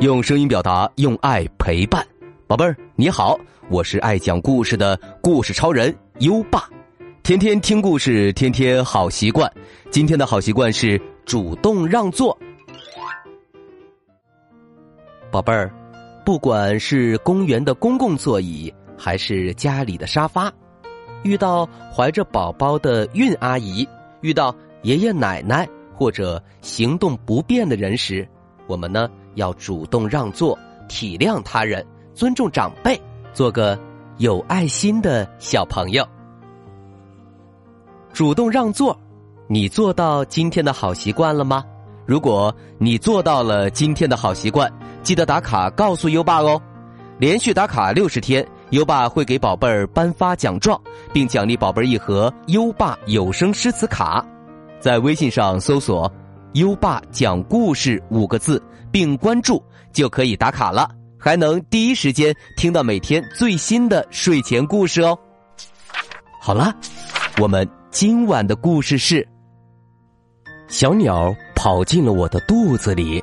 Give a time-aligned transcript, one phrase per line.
[0.00, 2.02] 用声音表达，用爱陪伴，
[2.46, 6.66] 宝贝儿你好，我是爱讲故事的故事超人优爸，
[7.22, 9.52] 天天听故事，天天好习惯。
[9.90, 12.34] 今天的好习惯是主动让座。
[15.30, 15.70] 宝贝儿，
[16.24, 20.50] 不管是公园的公共座椅，还是家里的沙发，
[21.24, 23.86] 遇到怀着宝宝的孕阿姨，
[24.22, 28.26] 遇到爷爷奶奶或者行动不便的人时，
[28.66, 29.06] 我们呢？
[29.34, 30.58] 要主动让座，
[30.88, 31.84] 体谅他人，
[32.14, 33.00] 尊重长辈，
[33.32, 33.78] 做个
[34.18, 36.06] 有爱心的小朋友。
[38.12, 38.98] 主动让座，
[39.48, 41.64] 你做到今天的好习惯了吗？
[42.06, 44.70] 如果你做到了今天的好习惯，
[45.02, 46.60] 记得打卡告诉优爸哦。
[47.18, 50.80] 连续打卡六十天，优爸会给宝贝儿颁发奖状，
[51.12, 54.24] 并奖励宝贝儿一盒优爸有声诗词卡。
[54.80, 56.10] 在微信上搜索。
[56.54, 59.62] 优爸讲故事五个字，并关注
[59.92, 65.16] 就可以打卡了，还能第一时间听到每天最新的睡前故事哦。
[66.40, 66.74] 好啦，
[67.40, 69.26] 我们今晚的故事是：
[70.68, 73.22] 小鸟跑进了我的肚子里。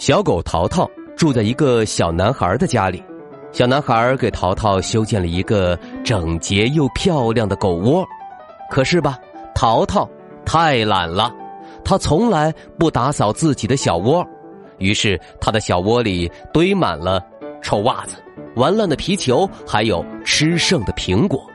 [0.00, 3.04] 小狗淘淘住在一个小男孩的家里，
[3.52, 8.02] 小男孩给淘淘修建了一个整洁又漂亮的狗窝。
[8.70, 9.18] 可是吧，
[9.54, 10.08] 淘淘
[10.42, 11.30] 太懒了，
[11.84, 14.26] 他从来不打扫自己的小窝，
[14.78, 17.22] 于是他的小窝里堆满了
[17.60, 18.16] 臭袜子、
[18.56, 21.46] 玩烂的皮球，还有吃剩的苹果。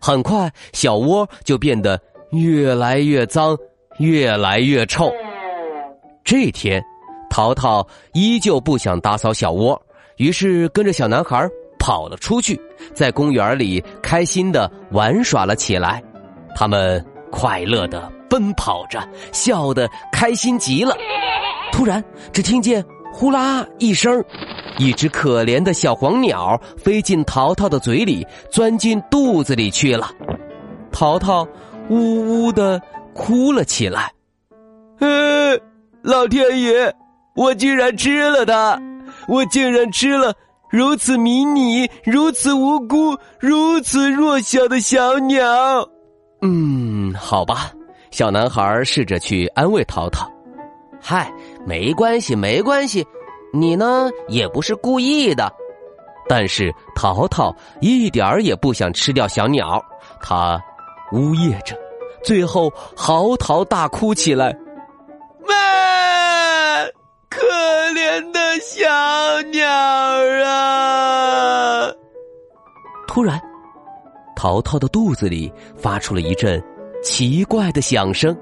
[0.00, 2.00] 很快，小窝就变得
[2.32, 3.56] 越来越脏，
[4.00, 5.08] 越来越臭。
[6.24, 6.84] 这天。
[7.32, 9.80] 淘淘依旧不想打扫小窝，
[10.18, 11.48] 于是跟着小男孩
[11.78, 12.60] 跑了出去，
[12.92, 16.02] 在公园里开心的玩耍了起来。
[16.54, 19.00] 他们快乐的奔跑着，
[19.32, 20.94] 笑得开心极了。
[21.72, 22.04] 突然，
[22.34, 22.84] 只听见
[23.14, 24.22] 呼啦一声，
[24.76, 30.10] 一只可怜的小黄鸟飞进淘淘的嘴里，钻进肚子里去了。
[30.92, 31.48] 淘淘
[31.88, 32.78] 呜呜的
[33.14, 34.12] 哭了起来。
[34.98, 35.58] 呃，
[36.02, 36.94] 老天爷！
[37.34, 38.80] 我居然吃了它！
[39.28, 40.34] 我竟然吃了
[40.70, 45.46] 如此迷你、如此无辜、如此弱小的小鸟。
[46.40, 47.70] 嗯，好吧，
[48.10, 50.30] 小男孩试着去安慰淘淘。
[51.00, 51.32] 嗨，
[51.66, 53.04] 没关系，没关系，
[53.52, 55.52] 你呢也不是故意的。
[56.28, 59.82] 但是淘淘一点儿也不想吃掉小鸟，
[60.20, 60.60] 他
[61.12, 61.76] 呜咽着，
[62.24, 64.56] 最后嚎啕大哭起来。
[67.34, 67.40] 可
[67.92, 68.86] 怜的小
[69.50, 69.68] 鸟
[70.46, 71.90] 啊！
[73.08, 73.40] 突然，
[74.36, 76.62] 淘淘的肚子里发出了一阵
[77.02, 78.36] 奇怪的响声，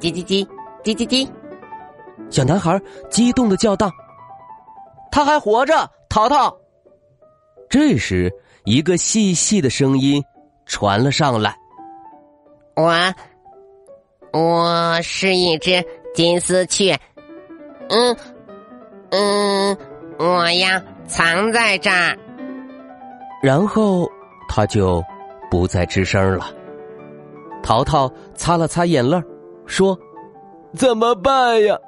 [0.00, 0.46] 叽叽叽，
[0.82, 1.28] 叽叽叽。
[2.28, 3.90] 小男孩激动的叫道
[5.12, 6.56] ：“他还活着！”淘淘。
[7.68, 8.32] 这时，
[8.64, 10.22] 一个细细的声音
[10.64, 11.56] 传了上来
[12.74, 12.92] ：“我，
[14.32, 16.98] 我是一只金丝雀。”
[17.88, 18.16] 嗯，
[19.10, 19.78] 嗯，
[20.18, 22.18] 我呀，藏在这儿。
[23.42, 24.10] 然后
[24.48, 25.02] 他就
[25.50, 26.46] 不再吱声了。
[27.62, 29.20] 淘淘擦了擦眼泪
[29.66, 29.98] 说
[30.74, 31.78] ：“怎么办呀？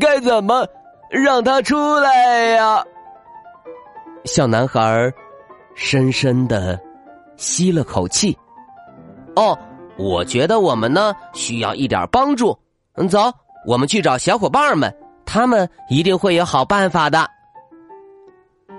[0.00, 0.66] 该怎么
[1.10, 2.84] 让他出来呀？”
[4.24, 5.12] 小男孩
[5.74, 6.78] 深深的
[7.36, 8.36] 吸了口气。
[9.36, 9.58] 哦，
[9.98, 12.56] 我觉得我们呢需要一点帮助。
[13.10, 13.18] 走，
[13.66, 14.94] 我们去找小伙伴们。
[15.32, 17.26] 他们一定会有好办法的。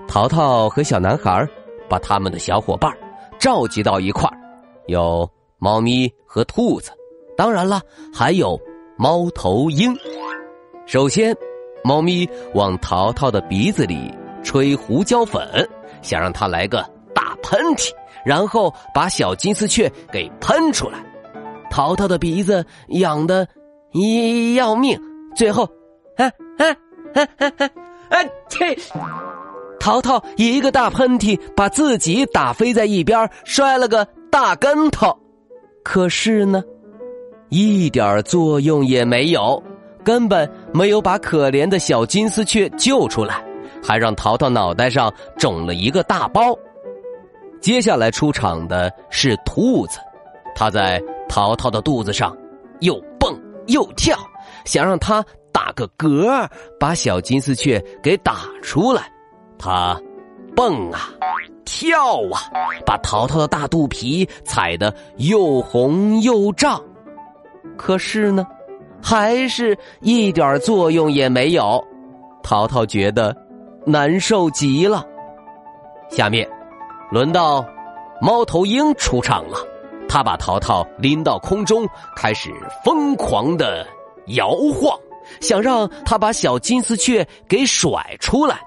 [0.06, 1.44] 淘淘和小男孩
[1.88, 2.96] 把他们的小伙伴
[3.40, 4.38] 召集到一块儿，
[4.86, 5.28] 有
[5.58, 6.92] 猫咪和兔子，
[7.36, 7.80] 当然了，
[8.14, 8.56] 还有
[8.96, 9.92] 猫头鹰。
[10.86, 11.36] 首先，
[11.82, 14.14] 猫咪往淘淘的鼻子里
[14.44, 15.68] 吹胡椒粉，
[16.02, 17.90] 想让他来个大喷嚏，
[18.24, 21.04] 然后把小金丝雀给喷出来。
[21.68, 23.44] 淘淘的鼻子痒的
[24.54, 24.96] 要命，
[25.34, 25.68] 最后。
[26.16, 26.76] 哎哎
[27.14, 27.70] 哎哎哎！
[28.10, 28.76] 哎切！
[29.80, 35.14] 淘淘一个大喷嚏，把自己打飞在一边，摔了个大跟头。
[35.82, 36.62] 可是呢，
[37.50, 39.62] 一点作用也没有，
[40.02, 43.44] 根本没有把可怜的小金丝雀救出来，
[43.82, 46.56] 还让淘淘脑袋上肿了一个大包。
[47.60, 49.98] 接下来出场的是兔子，
[50.54, 52.34] 它在淘淘的肚子上
[52.80, 54.16] 又蹦又跳，
[54.64, 55.24] 想让它。
[55.54, 56.48] 打个嗝，
[56.80, 59.08] 把小金丝雀给打出来。
[59.56, 59.96] 它
[60.56, 61.08] 蹦啊，
[61.64, 62.50] 跳啊，
[62.84, 66.82] 把淘淘的大肚皮踩得又红又胀。
[67.76, 68.44] 可是呢，
[69.00, 71.82] 还是一点作用也没有。
[72.42, 73.34] 淘淘觉得
[73.86, 75.06] 难受极了。
[76.10, 76.48] 下面，
[77.10, 77.64] 轮到
[78.20, 79.56] 猫头鹰出场了。
[80.08, 82.52] 他把淘淘拎到空中，开始
[82.84, 83.86] 疯狂的
[84.26, 84.96] 摇晃，
[85.44, 88.58] 想让他把小金丝雀给甩出来。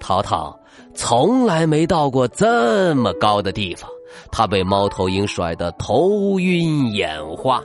[0.00, 0.58] 淘淘
[0.94, 3.88] 从来没到过这么高的地方，
[4.32, 7.62] 他被猫头鹰甩得头晕眼花，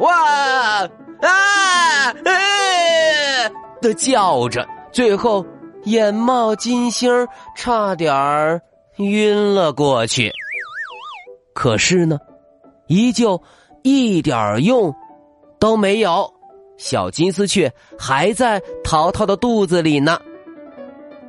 [0.00, 0.82] 哇
[1.22, 2.12] 啊！
[3.80, 5.46] 的叫着，最后
[5.84, 7.26] 眼冒金星，
[7.56, 8.60] 差点儿
[8.96, 10.30] 晕了过去。
[11.54, 12.18] 可是呢？
[12.88, 13.40] 依旧
[13.82, 14.92] 一点用
[15.60, 16.28] 都没有，
[16.80, 20.18] 小金丝雀还在淘淘的肚子里呢。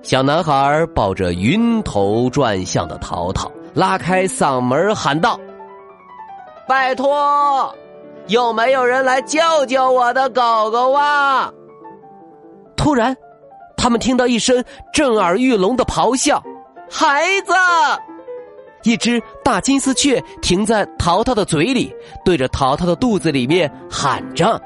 [0.01, 5.37] 小男孩抱着晕头转向的淘淘，拉开嗓门喊道
[6.69, 7.75] ：“拜托，
[8.27, 9.37] 有没有人来救
[9.67, 11.51] 救我的狗狗啊？”
[12.77, 13.13] 突然，
[13.75, 14.63] 他们听到一声
[14.93, 16.41] 震耳欲聋的咆哮
[16.89, 17.53] ：“孩子！”
[18.83, 21.93] 一只大金丝雀停在淘淘的嘴里，
[22.23, 24.59] 对着淘淘的肚子里面喊着。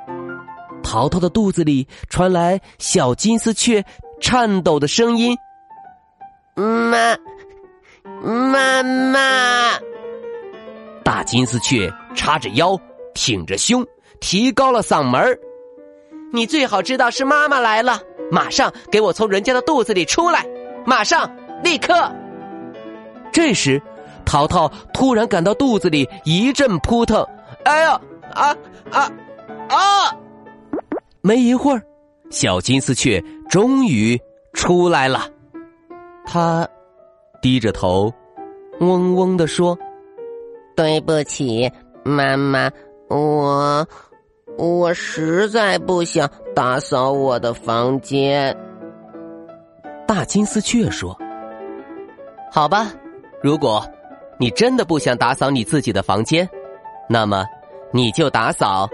[0.86, 3.84] 淘淘的肚子里传来小金丝雀
[4.22, 5.36] 颤抖的声音
[6.54, 7.18] ：“妈，
[8.24, 9.20] 妈妈。”
[11.04, 12.80] 大金丝雀叉着腰，
[13.16, 13.84] 挺着胸，
[14.22, 15.38] 提高了嗓门
[16.32, 18.00] 你最好知道是妈妈来了，
[18.32, 20.46] 马上给我从人家的肚子里出来！
[20.86, 21.30] 马上，
[21.64, 21.94] 立刻！”
[23.34, 23.82] 这时。
[24.24, 27.24] 淘淘突然感到肚子里一阵扑腾，
[27.64, 28.02] 哎呀
[28.34, 28.56] 啊
[28.92, 29.12] 啊
[29.70, 30.16] 啊！
[31.26, 31.82] 没一会儿，
[32.30, 33.20] 小金丝雀
[33.50, 34.16] 终于
[34.54, 35.22] 出来了。
[36.24, 36.70] 它
[37.42, 38.14] 低着头，
[38.80, 39.76] 嗡嗡的说
[40.78, 41.68] ：“对不起，
[42.04, 42.70] 妈妈，
[43.10, 43.84] 我
[44.56, 48.56] 我实在不想打扫我的房间。”
[50.08, 51.18] 大金丝雀说
[52.54, 52.94] ：“好吧，
[53.42, 53.84] 如果……”
[54.38, 56.48] 你真的不想打扫你自己的房间，
[57.10, 57.46] 那么
[57.92, 58.88] 你就打扫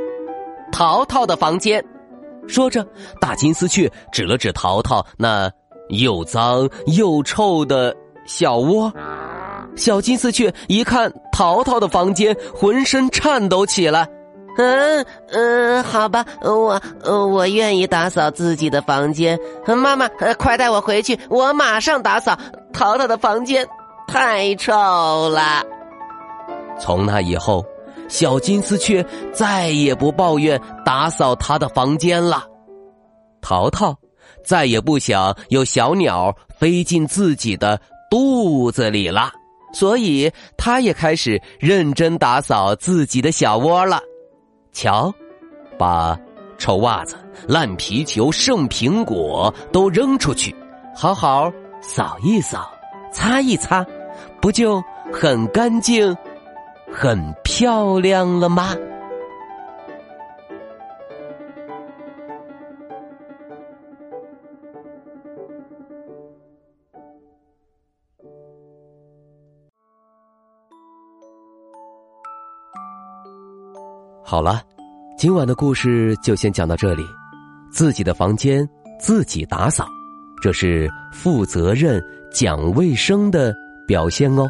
[0.72, 1.83] 淘淘的房间。
[2.47, 2.85] 说着，
[3.19, 5.49] 大金丝雀指了指淘淘那
[5.89, 7.95] 又脏又臭的
[8.25, 8.91] 小窝。
[9.75, 14.09] 小金丝雀一看淘淘的房间，浑身颤抖起来。
[14.57, 19.39] 嗯嗯，好吧，我我愿意打扫自己的房间。
[19.65, 22.37] 妈妈，快带我回去，我马上打扫
[22.73, 23.65] 淘淘的房间。
[24.07, 24.73] 太臭
[25.29, 25.63] 了！
[26.77, 27.63] 从那以后，
[28.07, 32.43] 小金丝雀再也不抱怨打扫他的房间了。
[33.41, 33.95] 淘淘
[34.43, 37.79] 再也不想有小鸟飞进自己的
[38.09, 39.31] 肚子里了，
[39.73, 43.99] 所以他也开始认真打扫自己的小窝了。
[44.73, 45.13] 瞧，
[45.77, 46.17] 把
[46.57, 47.15] 臭袜子、
[47.47, 50.55] 烂皮球、剩苹果都扔出去，
[50.95, 51.51] 好好
[51.81, 52.71] 扫一扫，
[53.11, 53.85] 擦一擦。
[54.39, 56.15] 不就很干净、
[56.91, 58.75] 很漂亮了吗？
[74.23, 74.63] 好了，
[75.15, 77.06] 今晚的故事就先讲到这里。
[77.71, 78.68] 自己的房间
[78.99, 79.85] 自己打扫，
[80.41, 82.03] 这是负责任、
[82.33, 83.53] 讲卫生的。
[83.87, 84.49] 表现哦，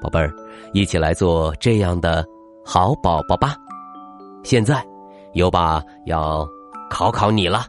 [0.00, 0.34] 宝贝儿，
[0.72, 2.24] 一起来做这样的
[2.64, 3.56] 好宝宝吧。
[4.42, 4.84] 现在，
[5.34, 6.46] 优爸要
[6.90, 7.66] 考考你了。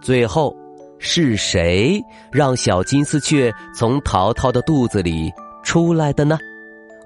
[0.00, 0.54] 最后，
[0.98, 2.00] 是谁
[2.32, 5.30] 让小金丝雀从淘淘的肚子里
[5.62, 6.38] 出来的呢？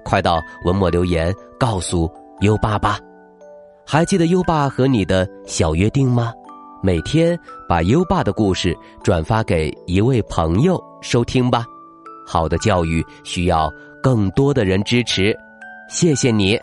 [0.03, 2.09] 快到文末留言告诉
[2.41, 2.99] 优爸吧。
[3.85, 6.31] 还记得优爸和你的小约定吗？
[6.83, 11.65] 每天把优爸的故事转发给一位朋友收听吧。
[12.27, 13.71] 好的教育需要
[14.05, 15.35] 更多的人支持，
[15.89, 16.55] 谢谢你，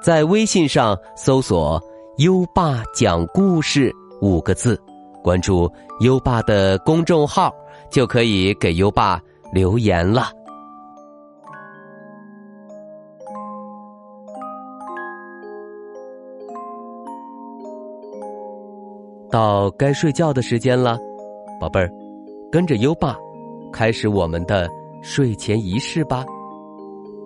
[0.00, 1.82] 在微信上搜索
[2.18, 4.80] “优爸讲故事”五个字，
[5.20, 7.52] 关注优爸的公众号，
[7.90, 9.20] 就可以给优爸
[9.52, 10.30] 留言了。
[19.28, 20.96] 到该睡觉的时间了，
[21.58, 21.90] 宝贝儿，
[22.48, 23.16] 跟着优爸，
[23.72, 24.70] 开始我们的。
[25.02, 26.26] 睡前仪式吧，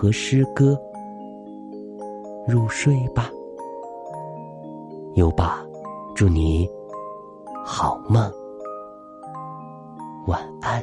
[0.00, 0.80] 和诗歌
[2.46, 3.28] 入睡吧。
[5.16, 5.60] 优爸，
[6.14, 6.70] 祝你。
[7.66, 8.32] 好梦，
[10.28, 10.80] 晚安。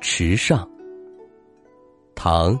[0.00, 0.68] 池上，
[2.16, 2.60] 唐，